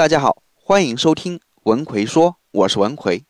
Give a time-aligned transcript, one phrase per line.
[0.00, 3.22] 大家好，欢迎收听文奎说，我是文奎。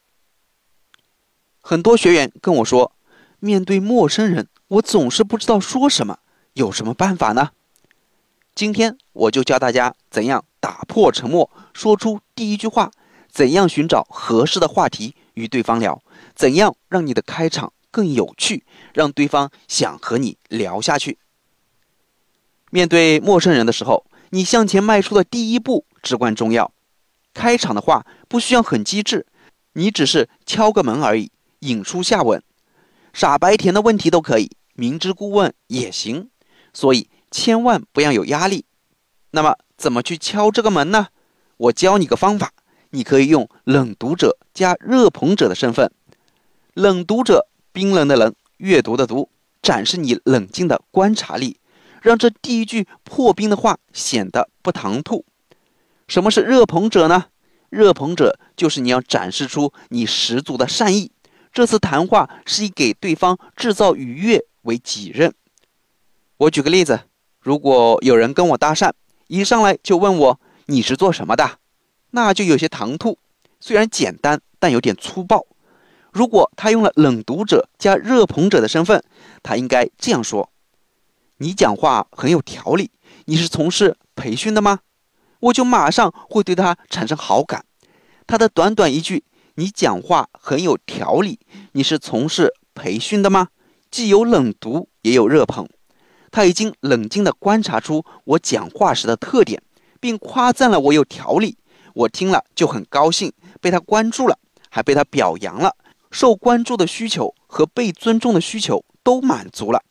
[1.61, 2.93] 很多学员跟我说，
[3.41, 6.21] 面对陌生人，我总是不知道说什么，
[6.53, 7.51] 有什么办法呢？
[8.55, 12.93] 今天我就教大家怎样打破沉默，说出第一句话，
[13.29, 16.01] 怎样寻找合适的话题与对方聊，
[16.37, 18.65] 怎样让你的开场更有趣，
[18.95, 21.19] 让对方想和你聊下去。
[22.71, 26.73] 面对陌生人的时候，你向前迈出的第一步至关重要。
[27.33, 29.27] 开场的话不需要很机智，
[29.75, 31.31] 你只是敲个门而已，
[31.61, 32.43] 引出下文，
[33.13, 36.29] 傻白甜的问题都可以，明知故问也行。
[36.73, 38.65] 所以千万不要有压力。
[39.33, 41.09] 那么怎么去敲这个门呢？
[41.57, 42.53] 我教你个方法，
[42.91, 45.93] 你可以用冷读者加热捧者的身份。
[46.75, 49.29] 冷读者，冰冷的冷，阅读的读，
[49.63, 51.60] 展示你冷静的观察力。
[52.03, 55.25] 让这第一句破冰的话显得不唐突。
[56.09, 57.27] 什么是热捧者呢？
[57.69, 61.13] 热捧者就是你要展示出你十足的善意。
[61.53, 65.33] 这次谈话是以给对方制造愉悦为己任。
[66.37, 67.01] 我举个例子，
[67.41, 68.93] 如果有人跟我搭讪，
[69.29, 71.59] 一上来就问我你是做什么的，
[72.11, 73.19] 那就有些唐突。
[73.61, 75.47] 虽然简单，但有点粗暴。
[76.13, 79.05] 如果他用了冷读者加热捧者的身份，
[79.43, 80.51] 他应该这样说。
[81.43, 82.91] 你讲话很有条理，
[83.25, 84.81] 你是从事培训的吗？
[85.41, 87.65] 我就马上会对他产生好感。
[88.27, 89.25] 他的短短一句
[89.57, 91.41] “你讲话很有条理，
[91.73, 93.49] 你是从事培训的吗？”
[93.91, 95.67] 既有冷读，也有热捧。
[96.31, 99.63] 他已经冷静地观察出我讲话时的特点，
[99.99, 101.57] 并夸赞了我有条理。
[101.95, 103.33] 我听了就很高兴，
[103.63, 104.39] 被他关注了，
[104.69, 105.75] 还被他表扬了。
[106.11, 109.83] 受关注的需求和被尊重的需求都满足了。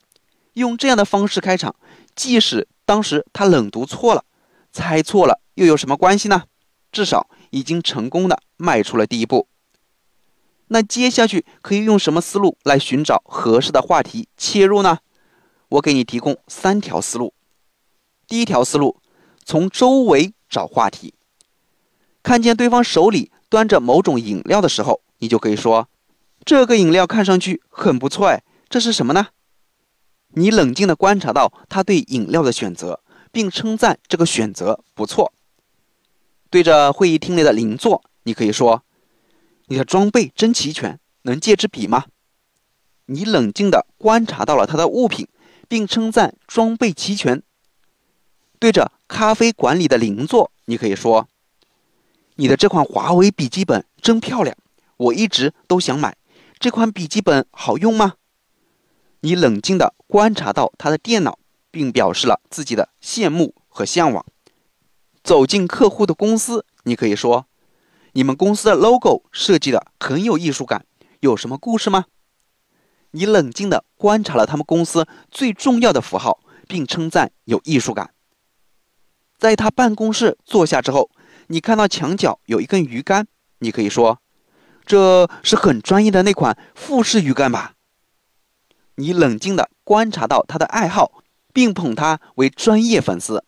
[0.60, 1.76] 用这样的方式开场，
[2.16, 4.24] 即使当时他冷读错了、
[4.72, 6.44] 猜错了，又有什么关系呢？
[6.92, 9.48] 至少已经成功的迈出了第一步。
[10.68, 15.00] 那接下去可以用什么思路来寻找合适的话题切入呢？
[15.70, 17.34] 我给你提供三条思路。
[18.28, 19.02] 第一条思路，
[19.44, 21.16] 从周围找话题。
[22.22, 25.88] 看见对方手里端着某种饮料的时候，你就可以说
[26.46, 29.28] ：“这个饮料看上去很不错，哎，这是什么呢？”
[30.34, 33.02] 你冷静地观察到他对饮料的选择，
[33.32, 35.34] 并称赞这个选择不错。
[36.50, 38.84] 对着会议厅里的邻座，你可以说
[39.68, 42.06] ：“你的装备真齐全，能借支笔吗？”
[43.08, 45.28] 你冷静地观察到了他的物品，
[45.68, 47.42] 并称赞装备齐全。
[48.60, 51.28] 对着咖啡馆里的邻座，你可以说
[52.36, 54.56] ：“你的这款华为笔记本真漂亮，
[54.98, 56.16] 我一直都想买。
[56.60, 58.16] 这款笔记本好用吗？”
[59.22, 61.38] 你冷静地观察到他的电脑，
[61.70, 64.26] 并表示了自己的羡慕和向往。
[65.24, 67.46] 走进客户的公司，你可以说
[68.14, 70.84] ：“你们公司的 logo 设计的很有艺术感，
[71.20, 72.06] 有什么故事吗？”
[73.12, 78.10] 你冷静地观察了他们公司最重要的符号，并称赞有艺术感。
[79.38, 81.12] 在他办公室坐下之后，
[81.50, 83.28] 你看到墙角有一根鱼竿，
[83.60, 84.20] 你可以说
[84.88, 87.76] ：“这是很专业的那款富士鱼竿吧？”
[89.00, 91.24] 你冷静地观察到他的爱好，
[91.54, 93.46] 并捧他为专业粉丝。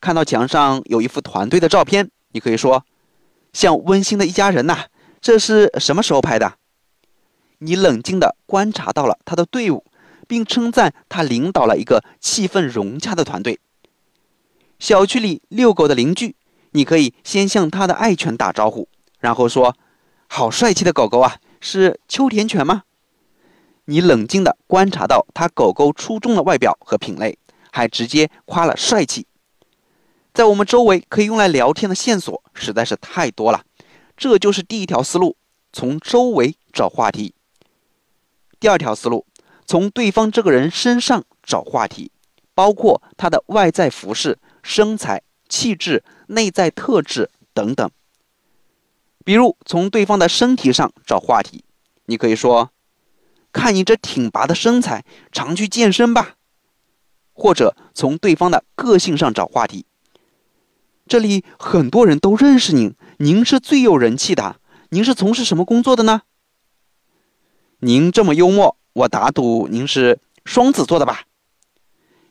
[0.00, 2.84] 看到墙上有一幅团队的照片，你可以说
[3.54, 4.86] ：“像温馨的一家人呐。”
[5.22, 6.54] 这是什么时候拍的？
[7.58, 9.84] 你冷静地观察到了他的队伍，
[10.26, 13.60] 并称赞他领导了一个气氛融洽的团队。
[14.80, 16.34] 小区里遛狗的邻居，
[16.72, 18.88] 你可以先向他的爱犬打招呼，
[19.20, 19.76] 然后说
[20.28, 22.82] ：“好帅气的狗狗啊，是秋田犬吗？”
[23.86, 27.38] 你冷静地观察到他狗狗出众的外表和品类，
[27.70, 29.26] 还直接夸了帅气。
[30.34, 33.64] 在我们周围可以用来聊天的线索实在是太多了，
[34.16, 35.36] 这就是第一条思路：
[35.72, 37.34] 从周围找话题。
[38.58, 39.24] 第二条思路，
[39.64, 42.10] 从对方这个人身上找话题，
[42.54, 47.88] 包括他的外在服饰、身材、气质、内在特质等等。
[49.24, 51.64] 比如从对方的身体上找话题，
[52.06, 52.72] 你可以说。
[53.56, 56.34] 看你这挺拔的身材，常去健身吧。
[57.32, 59.86] 或者从对方的个性上找话题。
[61.08, 64.60] 这里很多人都认识您，您是最有人气的。
[64.90, 66.22] 您是从事什么工作的呢？
[67.78, 71.22] 您这么幽默，我打赌您是双子座的吧？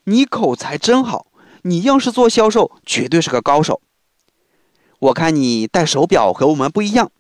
[0.04, 1.26] 你口才真好，
[1.64, 3.82] 你要是做销售，绝对是个高手。
[5.00, 7.12] 我看你戴手表和我们不一样，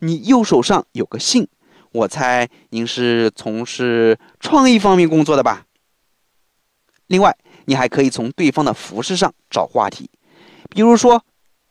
[0.00, 1.48] 你右手上有个姓。
[1.94, 5.64] 我猜您是从事创意方面工作的吧？
[7.06, 7.36] 另外，
[7.66, 10.10] 你还可以从对方的服饰上找话题，
[10.68, 11.24] 比如说，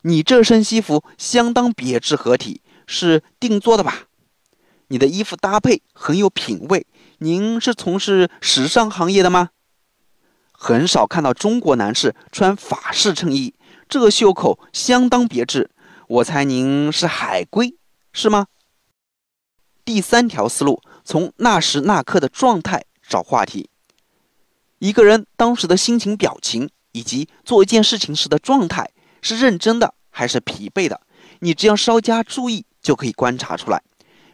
[0.04, 4.04] 你这身西服相当别致合体，是定做的吧？
[4.88, 6.88] 你的衣服搭配很有品味，
[7.18, 9.50] 您是从事时尚行业的吗？
[10.54, 13.54] 很少看到中国男士穿法式衬衣，
[13.90, 15.70] 这个袖口相当别致。
[16.08, 17.76] 我猜您是海归，
[18.14, 18.48] 是吗？
[19.86, 23.70] 第三条思路，从那时那刻的状态找话题。
[24.80, 28.90] 一个人当时的心情、表情，以及做一件事情时的状态。
[29.26, 31.00] 是认真的还是疲惫的？
[31.40, 33.82] 你只要稍加注意，就可以观察出来，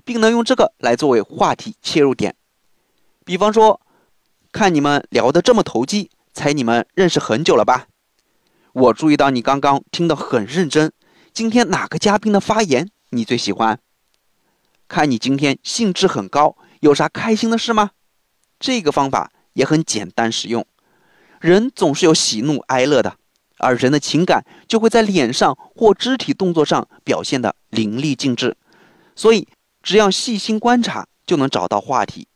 [0.03, 2.35] 并能用这个来作为话题切入点。
[3.23, 3.79] 比方说，
[4.51, 7.85] 看你们聊得这么投机，猜你们认识很久了吧？
[8.73, 10.91] 我注意到你刚刚听得很认真。
[11.31, 13.79] 今天哪个嘉宾的发言你最喜欢？
[14.89, 17.91] 看你今天兴致很高，有啥开心的事吗？
[18.59, 20.65] 这个方法也很简单实用。
[21.39, 23.15] 人总是有喜怒哀乐的。
[23.59, 28.56] 而人的情感就会在脸上或肢体动作上表现得淋漓尽致，
[29.18, 29.47] 所以
[29.83, 32.27] 只要细心观察，就能找到话题。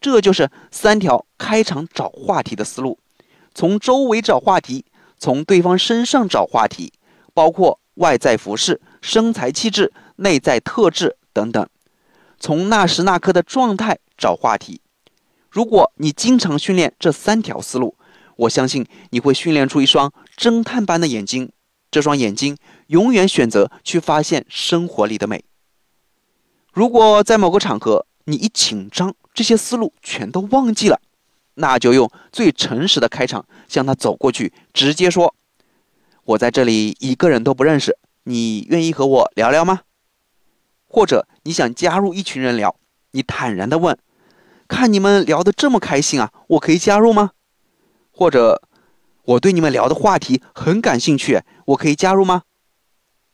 [0.00, 3.00] 这就是三条开场找话题的思路：
[3.54, 4.84] 从周围找话题，
[5.18, 6.92] 从对方身上找话题，
[7.34, 11.66] 包括外在服饰、身材气质、内在特质等等；
[12.40, 14.80] 从那时那刻的状态找话题。
[15.50, 17.94] 如果你经常训练这三条思路，
[18.36, 21.52] 我相信你会训练出一双侦探般的眼睛，
[21.90, 22.56] 这双眼睛
[22.86, 25.44] 永远选择去发现生活里的美。
[26.72, 31.00] 如果在某个场合你一紧张，这些思路全都忘记了，
[31.54, 35.34] 那就用最诚实的开场向他走过去，直接说
[36.24, 39.80] ：“我在这里一个人都不认识，你愿意和我聊聊吗？”
[40.96, 42.74] 或者你想加入一群人聊，
[43.10, 43.98] 你坦然地问
[44.66, 47.32] ：“看你们聊得这么开心啊，我可以加入吗？”
[48.10, 48.62] 或者，
[49.24, 52.44] 我对你们聊的话题很感兴趣，我可以加入吗？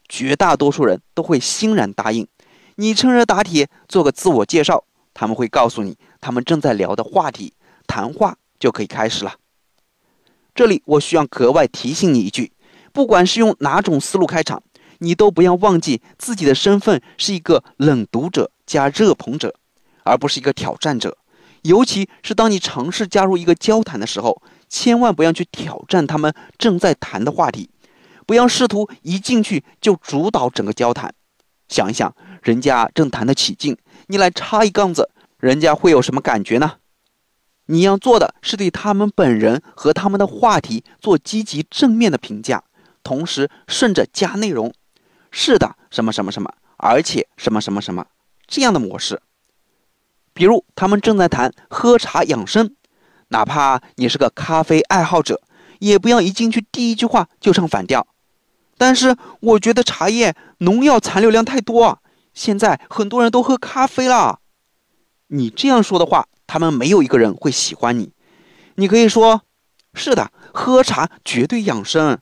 [0.09, 2.27] 绝大多数人都会欣然答应。
[2.75, 4.83] 你趁热打铁，做个自我介绍，
[5.15, 7.55] 他们会告诉你他们正在聊的话题，
[7.87, 9.37] 谈话就可以开始了。
[10.53, 12.51] 这里我需要格外提醒你一句：
[12.93, 14.65] 不管是用哪种思路开场，
[15.03, 19.55] 你都不要忘记自己的身份是一个冷读者加热捧者，
[20.05, 21.19] 而不是一个挑战者。
[21.63, 24.43] 尤其是当你尝试加入一个交谈的时候。
[24.75, 27.69] 千万不要去挑战他们正在谈的话题，
[28.25, 31.15] 不要试图一进去就主导整个交谈。
[31.69, 33.77] 想一想，人家正谈得起劲，
[34.07, 36.77] 你来插一杠子，人家会有什么感觉呢？
[37.67, 42.65] 你要做的是对他们本人和他们的话题做积极正面的评价，
[43.03, 44.73] 同时顺着加内容。
[45.33, 48.07] 是的，什么什么什么，而且什么什么什么
[48.47, 49.21] 这样的模式。
[50.33, 52.77] 比如他们正在谈喝茶养生。
[53.29, 55.41] 哪怕你是个咖啡爱好者，
[55.79, 58.07] 也不要一进去第一句话就唱反调。
[58.77, 61.99] 但是我觉得茶叶农药残留量太多啊，
[62.35, 64.41] 现在很多人都喝咖啡了。
[65.29, 68.13] 你这样说的话，他们没有一个人会喜欢你。
[68.75, 69.41] 你可以说
[69.95, 72.19] ：“是的，喝茶绝对养生，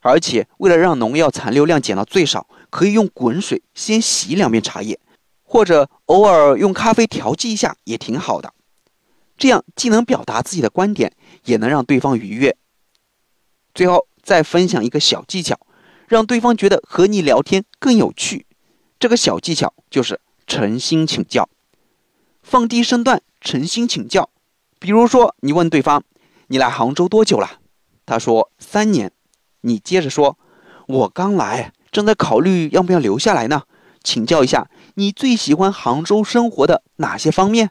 [0.00, 4.98] 而且为了让农药残留量减到最少，可以用滚水先洗两遍茶叶，
[5.42, 8.52] 或者偶尔用咖啡调剂一下也挺好的。”
[9.36, 11.12] 这样既能表达自己的观点，
[11.44, 12.56] 也能让对方愉悦。
[13.74, 15.58] 最后再分享一个小技巧，
[16.08, 18.46] 让对方觉得和你聊天更有趣。
[18.98, 21.48] 这个小技巧就是诚心请教，
[22.42, 24.28] 放低身段，诚心请教。
[24.78, 26.04] 比如说，你问对方
[26.48, 27.60] ：“你来杭州多久了？”
[28.04, 29.12] 他说：“三年。”
[29.62, 30.38] 你接着说
[30.88, 33.62] ：“我刚来，正在考虑要不要留下来呢。
[34.02, 37.70] 请教一下，你最喜欢杭州生活的哪些方面？”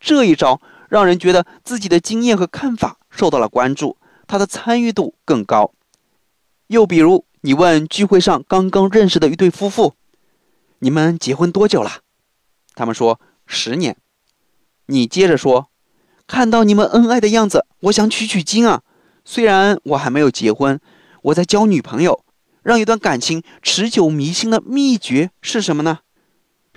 [0.00, 0.60] 这一招。
[0.90, 5.72] 让人觉得自己的经验和看法受到了关注，他的参与度更高。
[6.68, 9.96] 又比如，你问聚会上刚刚认识的一对夫妇
[10.80, 11.98] ：“你们结婚多久了？”
[12.74, 13.98] 他们说：“十年。”
[14.86, 15.68] 你接着说
[16.26, 18.80] ：“看到你们恩爱的样子，我想取取经啊。
[19.26, 20.80] 虽然我还没有结婚，
[21.28, 22.24] 我在交女朋友。
[22.62, 26.00] 让一段感情持久弥新的秘诀是什么呢？”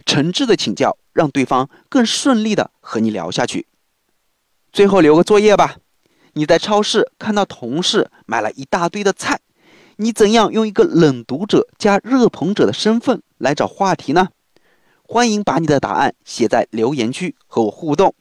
[0.05, 3.67] 诚挚的请教，让对方更顺利的和你聊下去。
[4.71, 5.77] 最后留个作业吧。
[6.33, 9.41] 你在超市看到同事买了一大堆的菜，
[9.97, 14.29] 你怎样用一个冷读者加热捧者的身份来找话题呢？
[15.03, 18.15] 欢迎把你的答案写在留言区和我互动，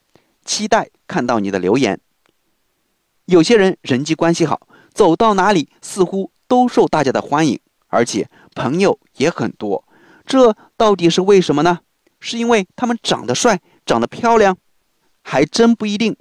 [0.45, 2.01] 期待看到你的留言。
[3.27, 9.85] 有些人人际关系好，走到哪里似乎都受大家的欢迎而且朋友也很多。
[10.27, 11.81] 这到底是为什么呢？
[12.21, 14.57] 是因为他们长得帅长得漂亮？
[15.23, 16.17] 还真不一定。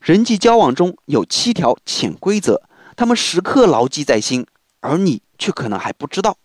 [0.00, 2.62] 人际交往中有七条潜规则
[2.94, 4.46] 他们时刻牢记在心
[4.80, 6.36] 而你却可能还不知道。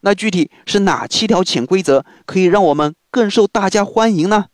[0.00, 4.46] 那具体是哪七条潜规则可以让我们更受大家欢迎呢？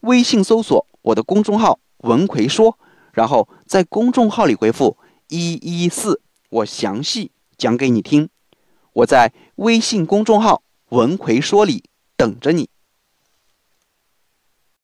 [0.00, 2.78] 微信搜索我的公众号文奎说
[3.12, 8.28] 然后在公众号里回复一一四，我详细讲给你听。
[8.92, 11.84] 我在微信公众号“文奎说理”
[12.16, 12.68] 等着你。